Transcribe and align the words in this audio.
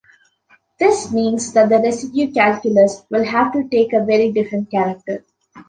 This 0.79 1.11
means 1.11 1.53
that 1.53 1.69
the 1.69 1.77
residue 1.77 2.31
calculus 2.33 3.03
will 3.11 3.23
have 3.23 3.53
to 3.53 3.69
take 3.69 3.93
a 3.93 4.03
very 4.03 4.31
different 4.31 4.71
character. 4.71 5.23